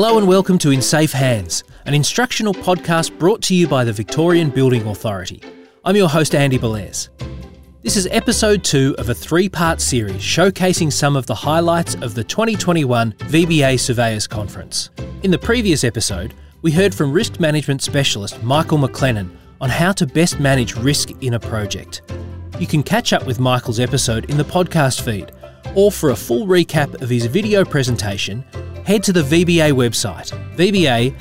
[0.00, 3.92] Hello and welcome to In Safe Hands, an instructional podcast brought to you by the
[3.92, 5.42] Victorian Building Authority.
[5.84, 6.92] I'm your host, Andy Belair.
[7.82, 12.14] This is episode two of a three part series showcasing some of the highlights of
[12.14, 14.90] the 2021 VBA Surveyors Conference.
[15.24, 20.06] In the previous episode, we heard from risk management specialist Michael McLennan on how to
[20.06, 22.02] best manage risk in a project.
[22.60, 25.32] You can catch up with Michael's episode in the podcast feed,
[25.74, 28.44] or for a full recap of his video presentation,
[28.88, 31.16] head to the VBA website, vba.vic.gov.au,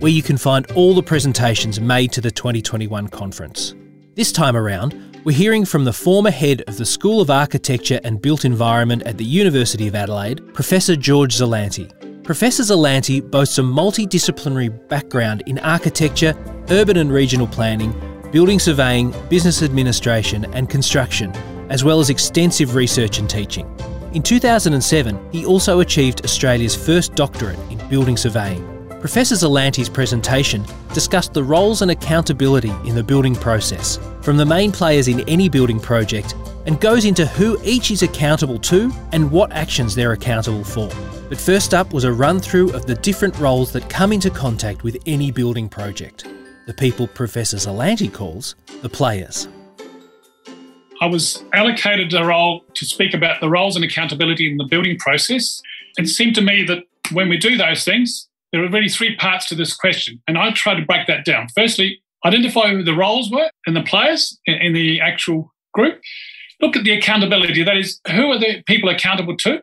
[0.00, 3.76] where you can find all the presentations made to the 2021 conference.
[4.16, 8.20] This time around, we're hearing from the former head of the School of Architecture and
[8.20, 12.24] Built Environment at the University of Adelaide, Professor George Zillante.
[12.24, 16.34] Professor Zillante boasts a multidisciplinary background in architecture,
[16.70, 17.94] urban and regional planning,
[18.32, 21.30] building surveying, business administration, and construction,
[21.68, 23.72] as well as extensive research and teaching.
[24.12, 28.66] In 2007, he also achieved Australia's first doctorate in building surveying.
[28.98, 34.72] Professor Zillante's presentation discussed the roles and accountability in the building process from the main
[34.72, 36.34] players in any building project
[36.66, 40.88] and goes into who each is accountable to and what actions they're accountable for.
[41.28, 44.82] But first up was a run through of the different roles that come into contact
[44.82, 46.26] with any building project.
[46.66, 49.46] The people Professor Zillante calls the players.
[51.00, 54.98] I was allocated a role to speak about the roles and accountability in the building
[54.98, 55.62] process.
[55.96, 59.48] It seemed to me that when we do those things, there are really three parts
[59.48, 60.20] to this question.
[60.28, 61.48] And I tried to break that down.
[61.54, 66.00] Firstly, identify who the roles were and the players in the actual group.
[66.60, 67.62] Look at the accountability.
[67.62, 69.62] That is, who are the people accountable to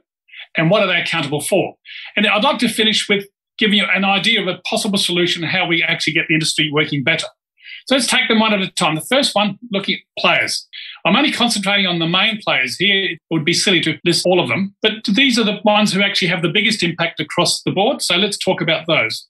[0.56, 1.76] and what are they accountable for?
[2.16, 3.28] And I'd like to finish with
[3.60, 7.04] giving you an idea of a possible solution how we actually get the industry working
[7.04, 7.28] better.
[7.88, 8.96] So let's take them one at a time.
[8.96, 10.68] The first one, looking at players.
[11.08, 13.12] I'm only concentrating on the main players here.
[13.12, 16.02] It would be silly to list all of them, but these are the ones who
[16.02, 18.02] actually have the biggest impact across the board.
[18.02, 19.26] So let's talk about those.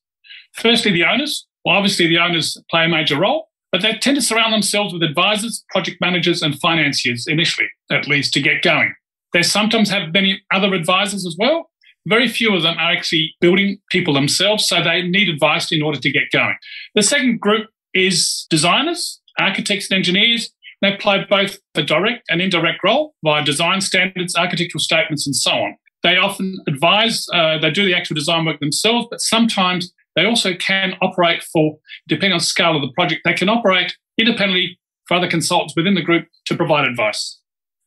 [0.54, 1.46] Firstly, the owners.
[1.64, 5.04] Well, obviously, the owners play a major role, but they tend to surround themselves with
[5.04, 8.94] advisors, project managers, and financiers initially, at least to get going.
[9.34, 11.70] They sometimes have many other advisors as well.
[12.08, 16.00] Very few of them are actually building people themselves, so they need advice in order
[16.00, 16.56] to get going.
[16.96, 20.50] The second group is designers, architects, and engineers.
[20.82, 25.52] They play both a direct and indirect role via design standards, architectural statements, and so
[25.52, 25.76] on.
[26.04, 30.54] They often advise, uh, they do the actual design work themselves, but sometimes they also
[30.56, 31.78] can operate for,
[32.08, 35.96] depending on the scale of the project, they can operate independently for other consultants within
[35.96, 37.40] the group to provide advice.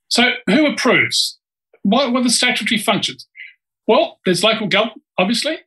[0.08, 1.38] So, who approves?
[1.82, 3.26] What, are the statutory functions?
[3.86, 5.58] Well, there's local government, obviously,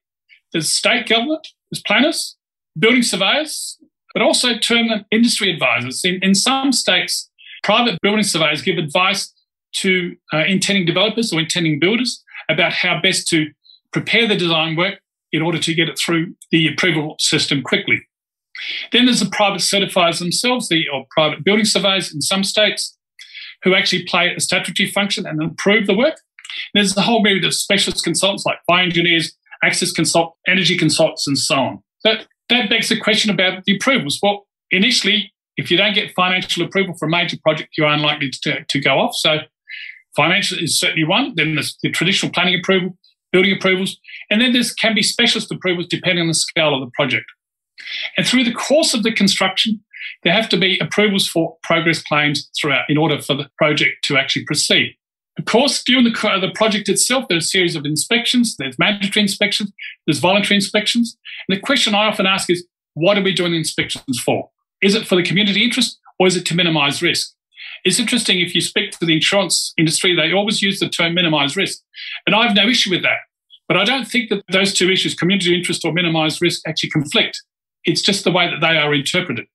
[0.51, 2.37] there's state government, there's planners,
[2.77, 3.77] building surveyors,
[4.13, 6.01] but also term them industry advisors.
[6.03, 7.29] In, in some states,
[7.63, 9.33] private building surveyors give advice
[9.77, 13.47] to uh, intending developers or intending builders about how best to
[13.91, 14.99] prepare the design work
[15.31, 18.01] in order to get it through the approval system quickly.
[18.91, 22.95] Then there's the private certifiers themselves, the or private building surveyors in some states,
[23.63, 26.15] who actually play a statutory function and approve the work.
[26.73, 31.37] There's a whole myriad of specialist consultants like fire engineers, access consult, energy consultants, and
[31.37, 31.83] so on.
[32.03, 34.19] But that begs the question about the approvals.
[34.21, 38.63] Well, initially, if you don't get financial approval for a major project, you're unlikely to,
[38.63, 39.15] to go off.
[39.15, 39.39] So,
[40.15, 41.33] financial is certainly one.
[41.35, 42.97] Then there's the traditional planning approval,
[43.31, 43.97] building approvals,
[44.29, 47.25] and then there can be specialist approvals depending on the scale of the project.
[48.17, 49.83] And through the course of the construction,
[50.23, 54.17] there have to be approvals for progress claims throughout in order for the project to
[54.17, 54.95] actually proceed.
[55.37, 58.55] Of course, during the, uh, the project itself, there's a series of inspections.
[58.57, 59.71] There's mandatory inspections.
[60.05, 61.17] There's voluntary inspections.
[61.47, 64.49] And the question I often ask is, what are we doing the inspections for?
[64.81, 67.33] Is it for the community interest or is it to minimise risk?
[67.83, 71.57] It's interesting if you speak to the insurance industry, they always use the term minimise
[71.57, 71.79] risk.
[72.27, 73.17] And I have no issue with that.
[73.67, 77.41] But I don't think that those two issues, community interest or minimise risk, actually conflict.
[77.85, 79.47] It's just the way that they are interpreted.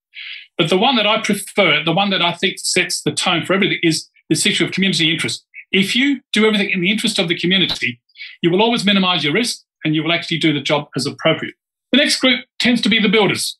[0.57, 3.55] But the one that I prefer, the one that I think sets the tone for
[3.55, 5.47] everything, is this issue of community interest.
[5.71, 8.01] If you do everything in the interest of the community,
[8.43, 11.55] you will always minimize your risk and you will actually do the job as appropriate.
[11.93, 13.59] The next group tends to be the builders.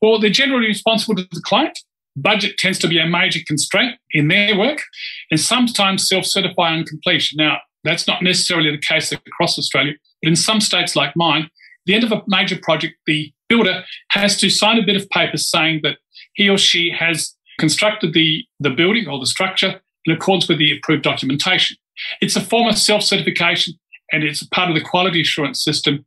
[0.00, 1.78] Well, they're generally responsible to the client.
[2.16, 4.82] Budget tends to be a major constraint in their work
[5.30, 7.36] and sometimes self certify on completion.
[7.36, 11.50] Now, that's not necessarily the case across Australia, but in some states like mine, at
[11.86, 15.36] the end of a major project, the builder has to sign a bit of paper
[15.36, 15.98] saying that
[16.34, 20.76] he or she has constructed the, the building or the structure in accordance with the
[20.76, 21.76] approved documentation.
[22.20, 23.74] It's a form of self certification
[24.12, 26.04] and it's part of the quality assurance system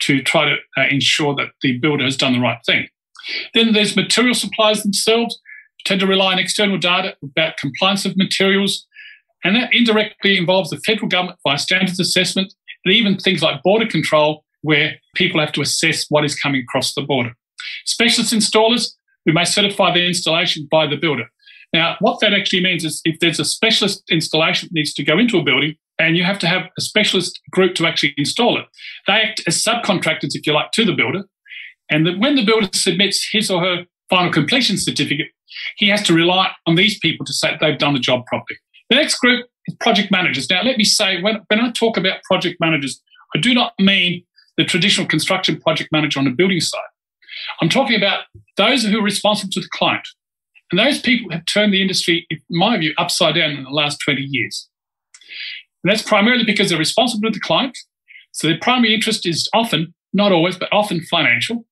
[0.00, 2.88] to try to uh, ensure that the builder has done the right thing.
[3.54, 5.38] Then there's material suppliers themselves
[5.84, 8.86] tend to rely on external data about compliance of materials,
[9.44, 12.52] and that indirectly involves the federal government via standards assessment
[12.84, 16.94] and even things like border control, where people have to assess what is coming across
[16.94, 17.32] the border.
[17.84, 18.92] Specialist installers
[19.24, 21.28] who may certify their installation by the builder.
[21.72, 25.18] Now, what that actually means is if there's a specialist installation that needs to go
[25.18, 28.66] into a building, and you have to have a specialist group to actually install it.
[29.06, 31.24] They act as subcontractors, if you like, to the builder.
[31.90, 35.28] And the, when the builder submits his or her final completion certificate,
[35.76, 38.58] he has to rely on these people to say that they've done the job properly.
[38.90, 40.48] The next group is project managers.
[40.50, 43.00] Now, let me say, when, when I talk about project managers,
[43.34, 44.24] I do not mean
[44.56, 46.80] the traditional construction project manager on a building site.
[47.60, 48.24] I'm talking about
[48.56, 50.06] those who are responsible to the client.
[50.72, 53.98] And those people have turned the industry, in my view, upside down in the last
[54.04, 54.68] 20 years.
[55.84, 57.76] And that's primarily because they're responsible to the client.
[58.32, 61.66] So their primary interest is often, not always, but often financial.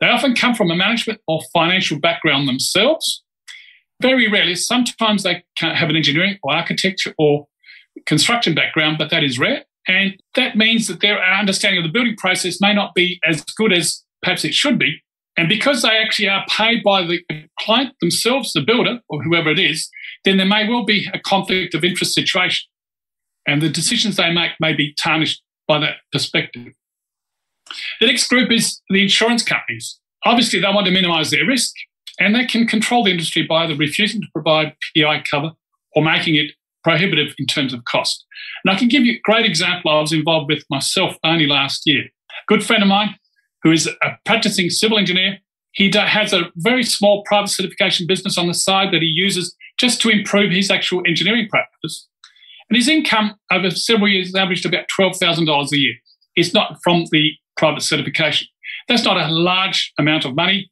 [0.00, 3.22] They often come from a management or financial background themselves.
[4.02, 7.46] Very rarely, sometimes they have an engineering or architecture or
[8.06, 9.64] construction background, but that is rare.
[9.86, 13.72] And that means that their understanding of the building process may not be as good
[13.72, 15.02] as perhaps it should be.
[15.38, 17.20] And because they actually are paid by the
[17.60, 19.88] client themselves, the builder or whoever it is,
[20.24, 22.66] then there may well be a conflict of interest situation.
[23.46, 26.72] And the decisions they make may be tarnished by that perspective.
[28.00, 30.00] The next group is the insurance companies.
[30.24, 31.72] Obviously, they want to minimize their risk
[32.18, 35.52] and they can control the industry by either refusing to provide PI cover
[35.94, 36.50] or making it
[36.82, 38.26] prohibitive in terms of cost.
[38.64, 41.82] And I can give you a great example I was involved with myself only last
[41.86, 42.06] year.
[42.06, 43.14] A good friend of mine
[43.62, 45.38] who is a practicing civil engineer,
[45.72, 50.00] he has a very small private certification business on the side that he uses just
[50.02, 52.08] to improve his actual engineering practice.
[52.68, 55.94] And his income over several years averaged about $12,000 a year.
[56.36, 58.48] It's not from the private certification.
[58.88, 60.70] That's not a large amount of money,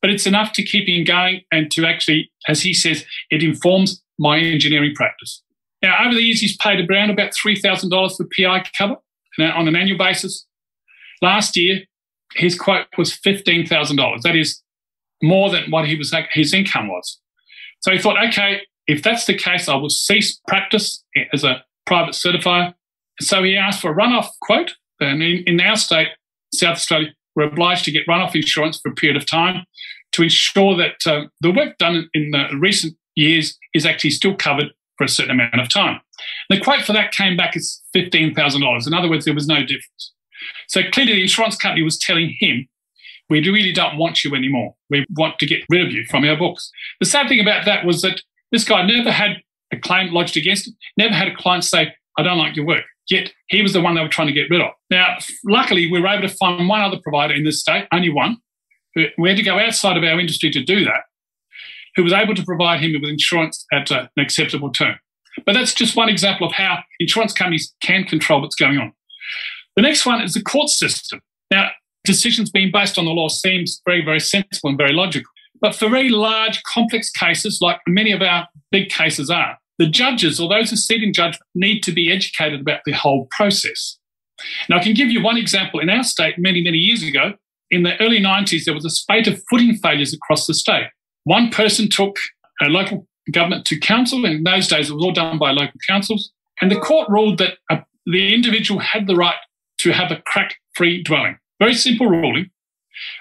[0.00, 4.02] but it's enough to keep him going and to actually, as he says, it informs
[4.18, 5.42] my engineering practice.
[5.82, 8.96] Now, over the years, he's paid around about $3,000 for PI cover
[9.38, 10.46] uh, on an annual basis.
[11.22, 11.82] Last year,
[12.36, 14.22] his quote was $15,000.
[14.22, 14.62] That is
[15.22, 17.20] more than what he was, his income was.
[17.80, 21.02] So he thought, okay, if that's the case, I will cease practice
[21.32, 22.74] as a private certifier.
[23.20, 24.74] So he asked for a runoff quote.
[25.00, 26.08] And in, in our state,
[26.54, 29.64] South Australia, we're obliged to get runoff insurance for a period of time
[30.12, 34.72] to ensure that uh, the work done in the recent years is actually still covered
[34.96, 36.00] for a certain amount of time.
[36.48, 38.86] The quote for that came back as $15,000.
[38.86, 40.12] In other words, there was no difference.
[40.68, 42.68] So clearly, the insurance company was telling him,
[43.28, 44.74] we really don't want you anymore.
[44.88, 46.70] We want to get rid of you from our books.
[47.00, 48.20] The sad thing about that was that
[48.52, 49.38] this guy never had
[49.72, 52.84] a claim lodged against him, never had a client say, I don't like your work.
[53.10, 54.70] Yet he was the one they were trying to get rid of.
[54.90, 58.38] Now, luckily, we were able to find one other provider in this state, only one.
[58.94, 61.02] We had to go outside of our industry to do that,
[61.94, 64.96] who was able to provide him with insurance at uh, an acceptable term.
[65.44, 68.92] But that's just one example of how insurance companies can control what's going on.
[69.76, 71.20] The next one is the court system.
[71.50, 71.70] Now,
[72.04, 75.30] decisions being based on the law seems very, very sensible and very logical.
[75.60, 80.40] But for very large, complex cases, like many of our big cases are, the judges
[80.40, 83.98] or those who sit in judgment need to be educated about the whole process.
[84.68, 85.80] Now, I can give you one example.
[85.80, 87.34] In our state, many, many years ago,
[87.70, 90.86] in the early 90s, there was a spate of footing failures across the state.
[91.24, 92.16] One person took
[92.62, 94.24] a local government to council.
[94.24, 96.30] In those days, it was all done by local councils.
[96.60, 99.36] And the court ruled that a, the individual had the right
[99.78, 101.38] to have a crack free dwelling.
[101.58, 102.50] Very simple ruling.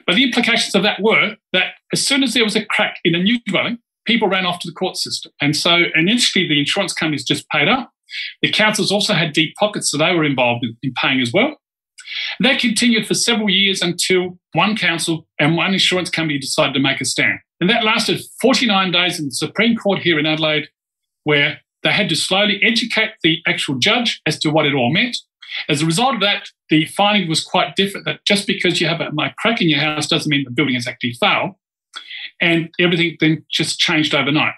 [0.07, 3.15] But the implications of that were that as soon as there was a crack in
[3.15, 5.31] a new dwelling, people ran off to the court system.
[5.41, 7.91] And so initially the insurance companies just paid up.
[8.41, 11.57] The councils also had deep pockets, so they were involved in, in paying as well.
[12.39, 17.01] That continued for several years until one council and one insurance company decided to make
[17.01, 17.39] a stand.
[17.59, 20.67] And that lasted 49 days in the Supreme Court here in Adelaide,
[21.24, 25.17] where they had to slowly educate the actual judge as to what it all meant.
[25.69, 29.01] As a result of that, the finding was quite different that just because you have
[29.01, 31.51] a, a crack in your house doesn't mean the building has actually failed.
[32.41, 34.53] And everything then just changed overnight.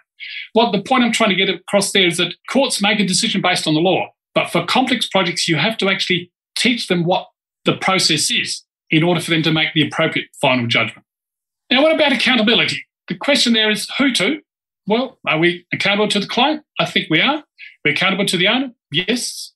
[0.54, 3.42] What the point I'm trying to get across there is that courts make a decision
[3.42, 4.10] based on the law.
[4.34, 7.28] But for complex projects, you have to actually teach them what
[7.66, 11.06] the process is in order for them to make the appropriate final judgment.
[11.70, 12.86] Now, what about accountability?
[13.10, 14.40] The question there is who to?
[14.88, 16.64] Well, are we accountable to the client?
[16.80, 17.44] I think we are.
[17.84, 18.72] We're accountable to the owner?
[18.92, 19.54] Yes.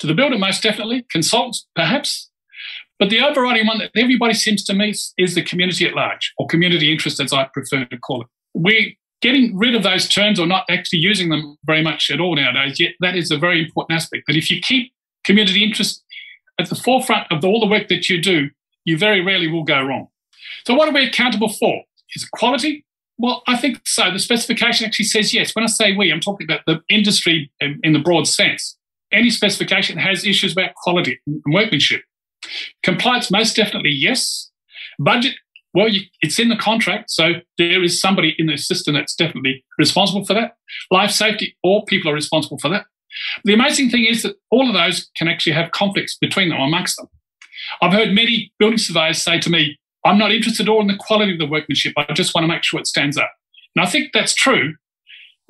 [0.00, 1.06] To the builder, most definitely.
[1.10, 2.30] Consultants, perhaps.
[2.98, 6.46] But the overriding one that everybody seems to miss is the community at large, or
[6.46, 8.28] community interest, as I prefer to call it.
[8.54, 12.34] We're getting rid of those terms or not actually using them very much at all
[12.34, 14.24] nowadays, yet that is a very important aspect.
[14.26, 14.92] That if you keep
[15.24, 16.02] community interest
[16.58, 18.50] at the forefront of all the work that you do,
[18.84, 20.08] you very rarely will go wrong.
[20.66, 21.82] So, what are we accountable for?
[22.14, 22.84] Is it quality?
[23.18, 24.10] Well, I think so.
[24.10, 25.54] The specification actually says yes.
[25.54, 28.78] When I say we, I'm talking about the industry in, in the broad sense.
[29.12, 32.02] Any specification has issues about quality and workmanship.
[32.82, 34.50] Compliance, most definitely, yes.
[34.98, 35.34] Budget,
[35.74, 39.64] well, you, it's in the contract, so there is somebody in the system that's definitely
[39.78, 40.56] responsible for that.
[40.90, 42.86] Life safety, all people are responsible for that.
[43.44, 46.96] The amazing thing is that all of those can actually have conflicts between them, amongst
[46.96, 47.08] them.
[47.82, 50.96] I've heard many building surveyors say to me, I'm not interested at all in the
[50.98, 51.92] quality of the workmanship.
[51.96, 53.30] I just want to make sure it stands up.
[53.76, 54.74] And I think that's true,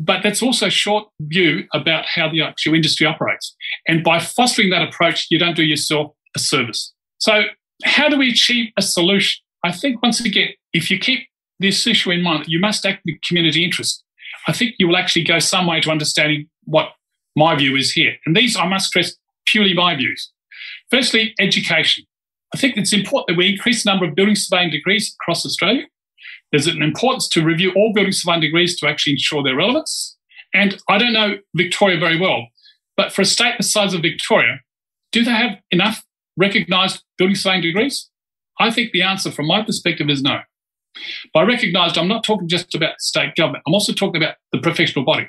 [0.00, 3.54] but that's also a short view about how the actual industry operates.
[3.86, 6.92] And by fostering that approach, you don't do yourself a service.
[7.18, 7.42] So,
[7.84, 9.42] how do we achieve a solution?
[9.64, 11.20] I think once again, if you keep
[11.58, 14.02] this issue in mind, you must act in community interest.
[14.48, 16.88] I think you will actually go some way to understanding what
[17.36, 18.14] my view is here.
[18.24, 19.14] And these, I must stress,
[19.46, 20.32] purely my views.
[20.90, 22.04] Firstly, education.
[22.54, 25.84] I think it's important that we increase the number of building surveying degrees across Australia.
[26.52, 30.16] There's an importance to review all building surveying degrees to actually ensure their relevance.
[30.52, 32.48] And I don't know Victoria very well,
[32.96, 34.60] but for a state the size of Victoria,
[35.12, 36.04] do they have enough
[36.36, 38.10] recognised building surveying degrees?
[38.58, 40.40] I think the answer from my perspective is no.
[41.32, 45.04] By recognised, I'm not talking just about state government, I'm also talking about the professional
[45.04, 45.28] body.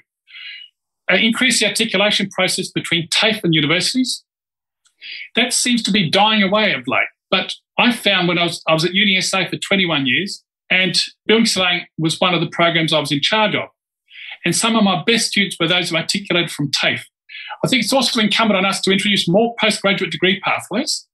[1.09, 4.23] Increase the articulation process between TAFE and universities.
[5.35, 7.07] That seems to be dying away of late.
[7.29, 11.45] But I found when I was, I was at UniSA for 21 years, and building
[11.45, 13.67] surveying was one of the programs I was in charge of.
[14.43, 17.03] And some of my best students were those who articulated from TAFE.
[17.63, 21.05] I think it's also incumbent on us to introduce more postgraduate degree pathways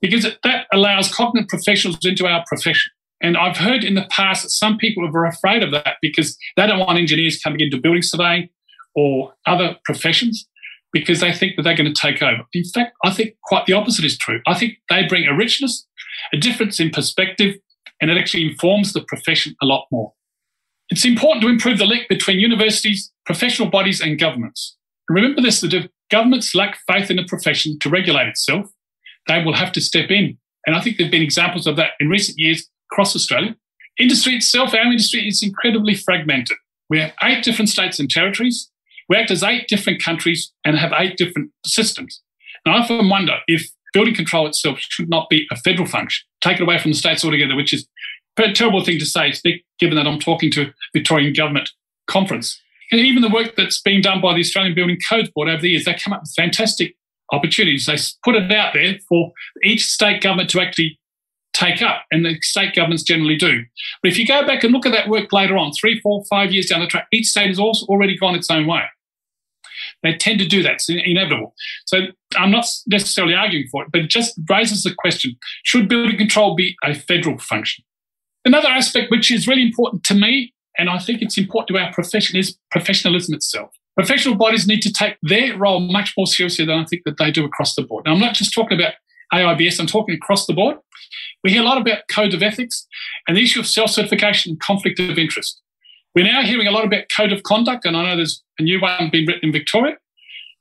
[0.00, 2.90] because that allows cognate professionals into our profession.
[3.22, 6.66] And I've heard in the past that some people are afraid of that because they
[6.66, 8.48] don't want engineers coming into building surveying
[8.94, 10.48] or other professions
[10.92, 12.42] because they think that they're going to take over.
[12.52, 14.40] In fact, I think quite the opposite is true.
[14.46, 15.86] I think they bring a richness,
[16.32, 17.56] a difference in perspective,
[18.02, 20.12] and it actually informs the profession a lot more.
[20.90, 24.76] It's important to improve the link between universities, professional bodies, and governments.
[25.08, 28.66] remember this that if governments lack faith in the profession to regulate itself,
[29.28, 30.36] they will have to step in.
[30.66, 33.56] And I think there have been examples of that in recent years across Australia.
[33.98, 36.56] Industry itself, our industry is incredibly fragmented.
[36.90, 38.70] We have eight different states and territories.
[39.08, 42.20] We act as eight different countries and have eight different systems.
[42.64, 46.58] And I often wonder if building control itself should not be a federal function, take
[46.58, 47.86] it away from the states altogether, which is
[48.36, 49.32] terrible thing to say,
[49.78, 51.70] given that I'm talking to Victorian government
[52.06, 52.60] conference.
[52.90, 55.70] And even the work that's been done by the Australian Building Codes Board over the
[55.70, 56.94] years, they come up with fantastic
[57.32, 57.86] opportunities.
[57.86, 60.98] They put it out there for each state government to actually
[61.54, 63.64] take up, and the state governments generally do.
[64.02, 66.52] But if you go back and look at that work later on, three, four, five
[66.52, 68.82] years down the track, each state has also already gone its own way.
[70.02, 70.74] They tend to do that.
[70.74, 71.54] It's inevitable.
[71.86, 76.16] So I'm not necessarily arguing for it, but it just raises the question should building
[76.16, 77.84] control be a federal function?
[78.44, 81.92] Another aspect which is really important to me, and I think it's important to our
[81.92, 83.70] profession, is professionalism itself.
[83.96, 87.30] Professional bodies need to take their role much more seriously than I think that they
[87.30, 88.04] do across the board.
[88.06, 88.94] Now, I'm not just talking about
[89.32, 90.78] AIBS, I'm talking across the board.
[91.44, 92.86] We hear a lot about code of ethics
[93.26, 95.60] and the issue of self certification and conflict of interest.
[96.14, 98.80] We're now hearing a lot about code of conduct, and I know there's a new
[98.80, 99.96] one being written in Victoria.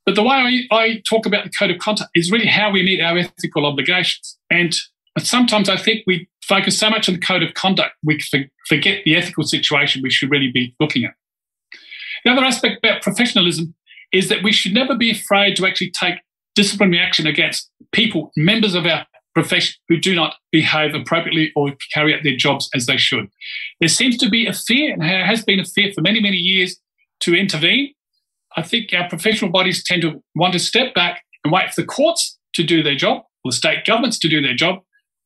[0.05, 2.83] But the way I, I talk about the code of conduct is really how we
[2.83, 4.37] meet our ethical obligations.
[4.49, 4.75] And
[5.19, 8.19] sometimes I think we focus so much on the code of conduct, we
[8.67, 11.13] forget the ethical situation we should really be looking at.
[12.25, 13.73] The other aspect about professionalism
[14.11, 16.15] is that we should never be afraid to actually take
[16.55, 22.13] disciplinary action against people, members of our profession who do not behave appropriately or carry
[22.13, 23.29] out their jobs as they should.
[23.79, 26.37] There seems to be a fear, and there has been a fear for many, many
[26.37, 26.77] years
[27.21, 27.93] to intervene.
[28.57, 31.87] I think our professional bodies tend to want to step back and wait for the
[31.87, 34.79] courts to do their job, or the state governments to do their job,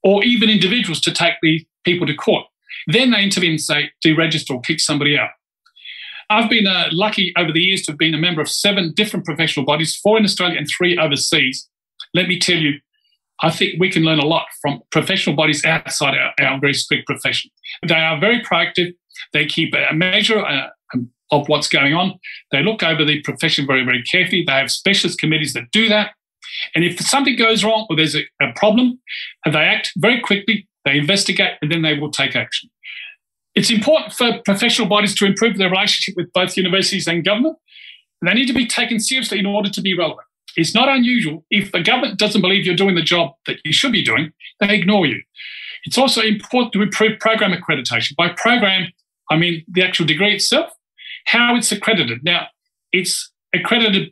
[0.06, 2.46] or even individuals to take the people to court.
[2.88, 5.32] Then they intervene and say, deregister or kick somebody out.
[6.30, 9.26] I've been uh, lucky over the years to have been a member of seven different
[9.26, 11.68] professional bodies, four in Australia and three overseas.
[12.14, 12.80] Let me tell you,
[13.42, 17.08] I think we can learn a lot from professional bodies outside our, our very strict
[17.08, 17.50] profession.
[17.88, 18.94] They are very proactive.
[19.34, 20.70] They keep a measure uh,
[21.32, 22.20] of what's going on.
[22.52, 24.44] They look over the profession very, very carefully.
[24.46, 26.12] They have specialist committees that do that.
[26.74, 29.00] And if something goes wrong or there's a, a problem,
[29.46, 32.70] they act very quickly, they investigate, and then they will take action.
[33.56, 37.58] It's important for professional bodies to improve their relationship with both universities and government.
[38.22, 40.28] They need to be taken seriously in order to be relevant.
[40.58, 43.92] It's not unusual if the government doesn't believe you're doing the job that you should
[43.92, 45.22] be doing, they ignore you.
[45.86, 48.16] It's also important to improve program accreditation.
[48.16, 48.92] By program,
[49.30, 50.72] I mean the actual degree itself,
[51.26, 52.24] how it's accredited.
[52.24, 52.48] Now,
[52.92, 54.12] it's accredited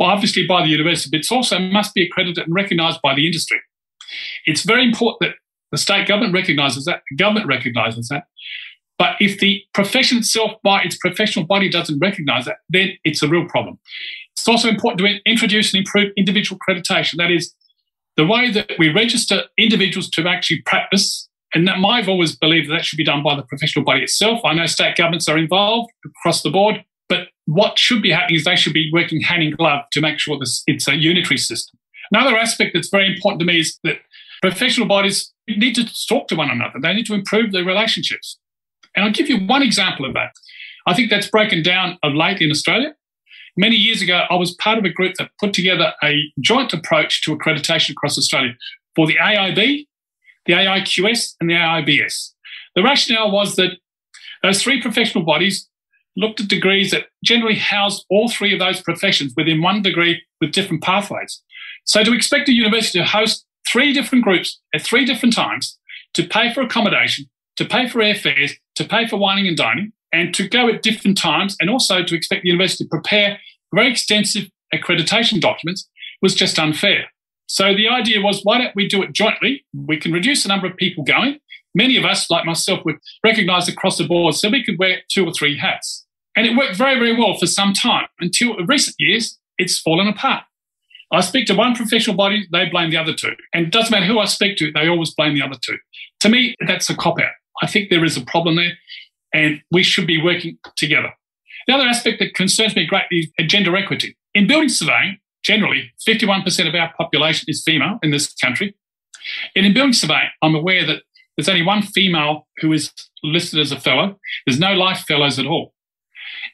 [0.00, 3.60] obviously by the university, but it also must be accredited and recognised by the industry.
[4.46, 5.36] It's very important that
[5.70, 8.24] the state government recognises that, the government recognises that.
[8.98, 13.28] But if the profession itself, by its professional body, doesn't recognise that, then it's a
[13.28, 13.78] real problem.
[14.36, 17.16] It's also important to introduce and improve individual accreditation.
[17.16, 17.54] That is,
[18.16, 21.28] the way that we register individuals to actually practice.
[21.54, 24.40] And that I've always believed that, that should be done by the professional body itself.
[24.44, 26.84] I know state governments are involved across the board,
[27.46, 30.38] what should be happening is they should be working hand in glove to make sure
[30.38, 31.78] this, it's a unitary system.
[32.12, 33.98] Another aspect that's very important to me is that
[34.42, 36.78] professional bodies need to talk to one another.
[36.80, 38.38] They need to improve their relationships.
[38.94, 40.32] And I'll give you one example of that.
[40.86, 42.94] I think that's broken down of late in Australia.
[43.56, 47.22] Many years ago, I was part of a group that put together a joint approach
[47.24, 48.54] to accreditation across Australia
[48.96, 49.86] for the AIB,
[50.46, 52.32] the AIQS, and the AIBS.
[52.74, 53.72] The rationale was that
[54.42, 55.68] those three professional bodies
[56.16, 60.52] looked at degrees that generally housed all three of those professions within one degree with
[60.52, 61.42] different pathways.
[61.84, 65.78] So to expect a university to host three different groups at three different times,
[66.14, 67.26] to pay for accommodation,
[67.56, 71.16] to pay for airfares, to pay for wining and dining, and to go at different
[71.16, 73.38] times, and also to expect the university to prepare
[73.72, 75.88] very extensive accreditation documents
[76.20, 77.06] was just unfair.
[77.46, 79.64] So the idea was, why don't we do it jointly?
[79.72, 81.38] We can reduce the number of people going.
[81.74, 85.26] Many of us, like myself, would recognise across the board, so we could wear two
[85.26, 86.04] or three hats.
[86.36, 90.44] And it worked very, very well for some time until recent years, it's fallen apart.
[91.12, 93.32] I speak to one professional body, they blame the other two.
[93.52, 95.76] And it doesn't matter who I speak to, they always blame the other two.
[96.20, 97.32] To me, that's a cop out.
[97.62, 98.72] I think there is a problem there,
[99.34, 101.12] and we should be working together.
[101.66, 104.16] The other aspect that concerns me greatly is gender equity.
[104.34, 108.74] In building surveying, generally, 51% of our population is female in this country.
[109.54, 111.02] And in building surveying, I'm aware that
[111.40, 112.92] there's only one female who is
[113.22, 114.18] listed as a fellow.
[114.46, 115.72] There's no life fellows at all.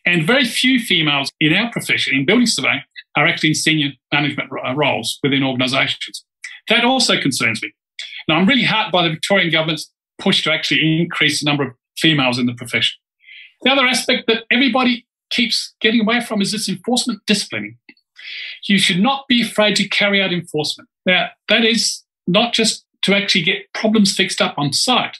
[0.04, 2.82] And very few females in our profession, in building surveying,
[3.16, 6.24] are actually in senior management uh, roles within organisations.
[6.68, 7.74] That also concerns me.
[8.28, 9.90] Now, I'm really heartened by the Victorian government's
[10.20, 12.96] push to actually increase the number of females in the profession.
[13.62, 17.76] The other aspect that everybody keeps getting away from is this enforcement disciplining.
[18.68, 20.88] You should not be afraid to carry out enforcement.
[21.04, 25.16] Now, that is not just to actually get problems fixed up on site,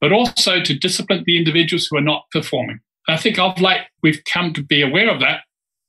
[0.00, 2.80] but also to discipline the individuals who are not performing.
[3.08, 5.42] I think of late we've come to be aware of that,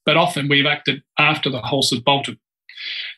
[0.06, 2.38] but often we've acted after the horse has bolted.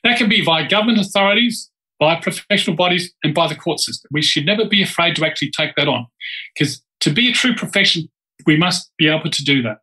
[0.05, 4.09] That can be via government authorities, by professional bodies, and by the court system.
[4.11, 6.07] We should never be afraid to actually take that on,
[6.55, 8.09] because to be a true profession,
[8.45, 9.79] we must be able to do that.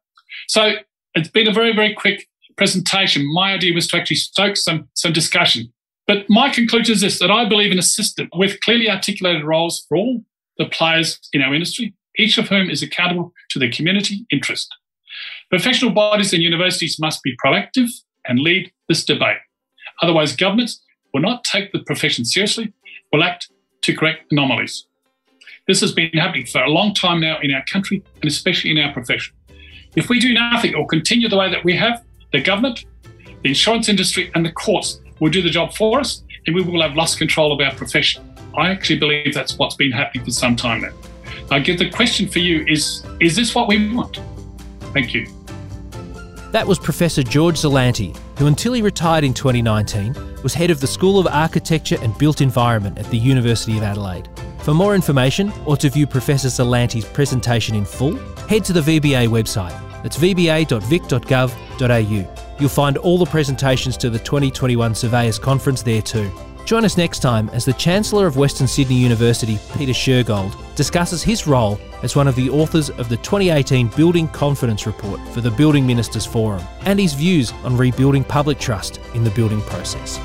[0.49, 0.73] So
[1.15, 3.31] it's been a very, very quick presentation.
[3.33, 5.73] My idea was to actually stoke some, some discussion.
[6.09, 9.87] But my conclusion is this that I believe in a system with clearly articulated roles
[9.88, 10.25] for all
[10.57, 14.75] the players in our industry each of whom is accountable to their community interest.
[15.51, 17.88] Professional bodies and universities must be proactive
[18.27, 19.38] and lead this debate.
[20.03, 20.83] Otherwise, governments
[21.14, 22.73] will not take the profession seriously,
[23.12, 23.49] will act
[23.83, 24.87] to correct anomalies.
[25.66, 28.79] This has been happening for a long time now in our country and especially in
[28.79, 29.35] our profession.
[29.97, 32.85] If we do nothing or continue the way that we have, the government,
[33.42, 36.83] the insurance industry, and the courts will do the job for us and we will
[36.83, 38.23] have lost control of our profession.
[38.57, 40.93] I actually believe that's what's been happening for some time now.
[41.51, 44.21] I guess the question for you is Is this what we want?
[44.93, 45.27] Thank you.
[46.53, 50.87] That was Professor George Zillante, who until he retired in 2019 was head of the
[50.87, 54.29] School of Architecture and Built Environment at the University of Adelaide.
[54.61, 58.17] For more information or to view Professor Zillante's presentation in full,
[58.49, 59.79] head to the VBA website.
[60.03, 60.79] That's vba.vic.gov.au.
[62.59, 66.31] You'll find all the presentations to the 2021 Surveyors Conference there too.
[66.64, 71.47] Join us next time as the Chancellor of Western Sydney University, Peter Shergold, discusses his
[71.47, 75.87] role as one of the authors of the 2018 Building Confidence Report for the Building
[75.87, 80.18] Ministers Forum and his views on rebuilding public trust in the building process.